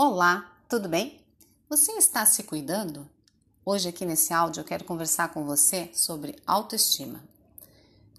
[0.00, 1.20] Olá, tudo bem?
[1.68, 3.10] Você está se cuidando?
[3.64, 7.20] Hoje, aqui nesse áudio, eu quero conversar com você sobre autoestima.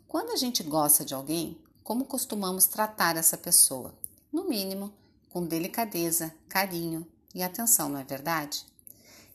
[0.06, 3.94] Quando a gente gosta de alguém, como costumamos tratar essa pessoa?
[4.30, 4.92] No mínimo,
[5.30, 8.66] com delicadeza, carinho e atenção, não é verdade?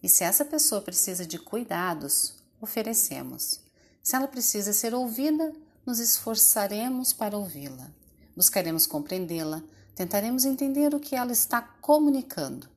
[0.03, 3.59] E se essa pessoa precisa de cuidados, oferecemos.
[4.03, 5.51] Se ela precisa ser ouvida,
[5.87, 7.91] nos esforçaremos para ouvi-la.
[8.37, 9.63] Buscaremos compreendê-la,
[9.95, 12.69] tentaremos entender o que ela está comunicando.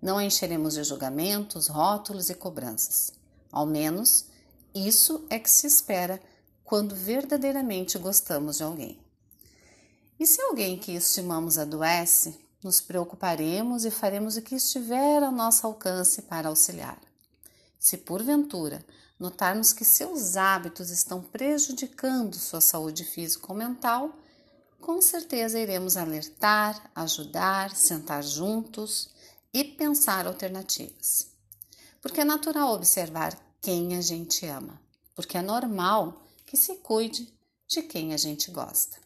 [0.00, 3.12] Não a encheremos de julgamentos, rótulos e cobranças.
[3.50, 4.26] Ao menos,
[4.74, 6.20] isso é que se espera
[6.64, 8.98] quando verdadeiramente gostamos de alguém.
[10.18, 15.66] E se alguém que estimamos adoece, nos preocuparemos e faremos o que estiver ao nosso
[15.66, 16.98] alcance para auxiliar.
[17.78, 18.84] Se porventura
[19.18, 24.16] notarmos que seus hábitos estão prejudicando sua saúde física ou mental,
[24.82, 29.08] com certeza iremos alertar, ajudar, sentar juntos
[29.54, 31.28] e pensar alternativas.
[32.00, 34.82] Porque é natural observar quem a gente ama,
[35.14, 37.32] porque é normal que se cuide
[37.68, 38.98] de quem a gente gosta.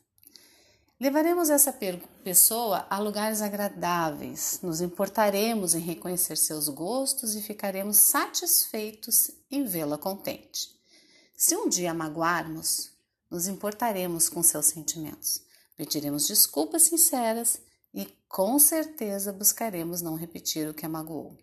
[0.99, 1.79] Levaremos essa
[2.25, 9.99] pessoa a lugares agradáveis, nos importaremos em reconhecer seus gostos e ficaremos satisfeitos em vê-la
[9.99, 10.75] contente.
[11.37, 12.93] Se um dia magoarmos,
[13.31, 15.45] nos importaremos com seus sentimentos
[15.77, 17.61] Pediremos desculpas sinceras
[17.93, 21.37] e com certeza buscaremos não repetir o que a magoou.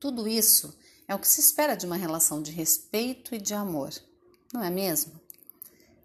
[0.00, 3.92] Tudo isso é o que se espera de uma relação de respeito e de amor,
[4.52, 5.20] não é mesmo?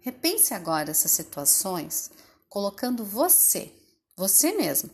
[0.00, 2.10] Repense agora essas situações
[2.48, 3.72] colocando você,
[4.16, 4.90] você mesmo,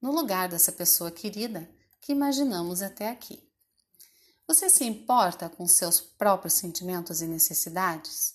[0.00, 1.68] no lugar dessa pessoa querida
[2.00, 3.42] que imaginamos até aqui.
[4.46, 8.34] Você se importa com seus próprios sentimentos e necessidades?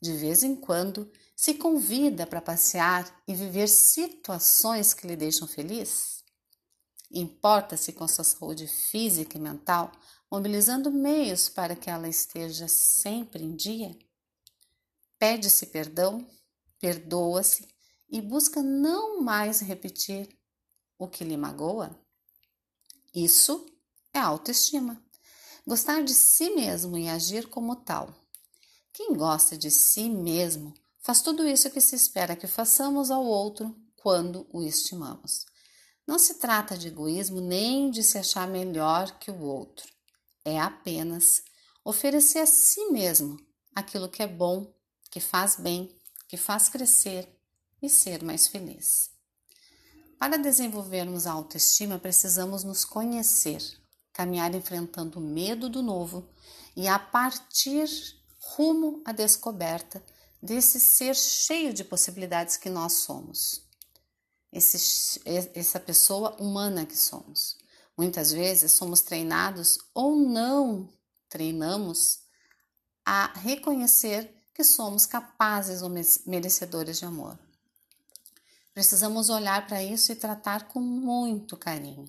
[0.00, 6.24] De vez em quando, se convida para passear e viver situações que lhe deixam feliz?
[7.12, 9.92] Importa-se com sua saúde física e mental,
[10.28, 13.96] mobilizando meios para que ela esteja sempre em dia?
[15.16, 16.28] Pede-se perdão,
[16.80, 17.68] perdoa-se
[18.10, 20.28] e busca não mais repetir
[20.98, 21.96] o que lhe magoa?
[23.14, 23.64] Isso
[24.12, 25.00] é autoestima.
[25.64, 28.12] Gostar de si mesmo e agir como tal.
[28.92, 30.74] Quem gosta de si mesmo
[31.08, 35.46] Faz tudo isso que se espera que façamos ao outro quando o estimamos.
[36.06, 39.90] Não se trata de egoísmo nem de se achar melhor que o outro.
[40.44, 41.42] É apenas
[41.82, 43.40] oferecer a si mesmo
[43.74, 44.70] aquilo que é bom,
[45.10, 45.98] que faz bem,
[46.28, 47.26] que faz crescer
[47.80, 49.08] e ser mais feliz.
[50.18, 53.62] Para desenvolvermos a autoestima, precisamos nos conhecer,
[54.12, 56.28] caminhar enfrentando o medo do novo
[56.76, 57.88] e, a partir
[58.38, 60.04] rumo à descoberta,
[60.42, 63.62] desse ser cheio de possibilidades que nós somos,
[64.52, 65.20] esse,
[65.54, 67.58] essa pessoa humana que somos.
[67.96, 70.88] Muitas vezes somos treinados ou não
[71.28, 72.20] treinamos
[73.04, 75.90] a reconhecer que somos capazes ou
[76.26, 77.38] merecedores de amor.
[78.72, 82.08] Precisamos olhar para isso e tratar com muito carinho.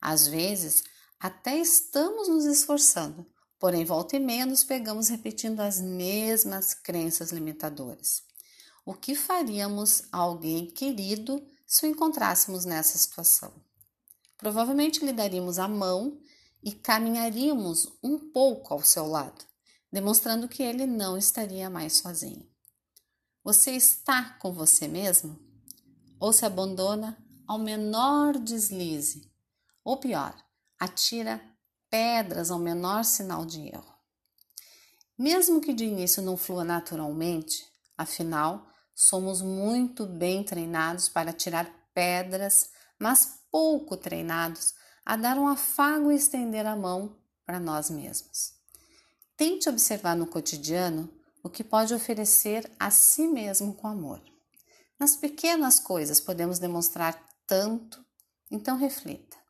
[0.00, 0.84] Às vezes,
[1.18, 3.26] até estamos nos esforçando,
[3.64, 8.22] Porém, volta e meia nos pegamos repetindo as mesmas crenças limitadoras.
[8.84, 13.54] O que faríamos a alguém querido se o encontrássemos nessa situação?
[14.36, 16.20] Provavelmente lhe daríamos a mão
[16.62, 19.42] e caminharíamos um pouco ao seu lado,
[19.90, 22.46] demonstrando que ele não estaria mais sozinho.
[23.42, 25.40] Você está com você mesmo?
[26.20, 27.16] Ou se abandona
[27.48, 29.32] ao menor deslize?
[29.82, 30.36] Ou pior,
[30.78, 31.40] atira
[31.94, 33.94] pedras ao menor sinal de erro.
[35.16, 37.64] Mesmo que de início não flua naturalmente,
[37.96, 44.74] afinal, somos muito bem treinados para tirar pedras, mas pouco treinados
[45.06, 47.16] a dar um afago e estender a mão
[47.46, 48.54] para nós mesmos.
[49.36, 51.08] Tente observar no cotidiano
[51.44, 54.20] o que pode oferecer a si mesmo com amor.
[54.98, 57.16] Nas pequenas coisas podemos demonstrar
[57.46, 58.04] tanto,
[58.50, 59.43] então reflita.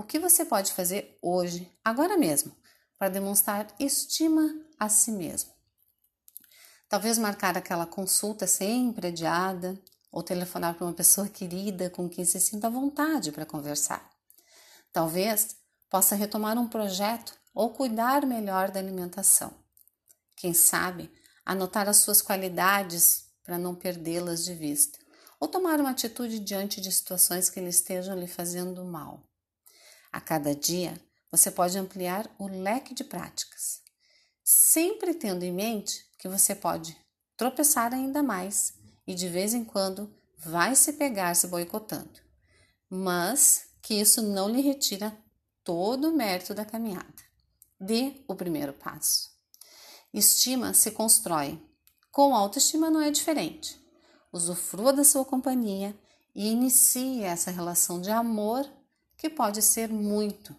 [0.00, 2.56] O que você pode fazer hoje, agora mesmo,
[2.98, 5.50] para demonstrar estima a si mesmo?
[6.88, 9.78] Talvez marcar aquela consulta sempre adiada
[10.10, 14.10] ou telefonar para uma pessoa querida com quem se sinta à vontade para conversar.
[14.90, 15.54] Talvez
[15.90, 19.52] possa retomar um projeto ou cuidar melhor da alimentação.
[20.34, 21.12] Quem sabe
[21.44, 24.98] anotar as suas qualidades para não perdê-las de vista,
[25.38, 29.29] ou tomar uma atitude diante de situações que lhe estejam lhe fazendo mal.
[30.12, 33.80] A cada dia, você pode ampliar o leque de práticas,
[34.42, 36.96] sempre tendo em mente que você pode
[37.36, 38.74] tropeçar ainda mais
[39.06, 42.20] e de vez em quando vai se pegar se boicotando,
[42.88, 45.16] mas que isso não lhe retira
[45.64, 47.22] todo o mérito da caminhada.
[47.78, 49.30] Dê o primeiro passo.
[50.12, 51.60] Estima se constrói.
[52.10, 53.80] Com autoestima não é diferente.
[54.32, 55.96] Usufrua da sua companhia
[56.34, 58.68] e inicie essa relação de amor
[59.20, 60.56] que pode ser muito,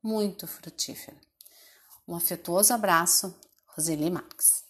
[0.00, 1.16] muito frutífera.
[2.06, 3.34] Um afetuoso abraço,
[3.66, 4.65] Roseli Marques.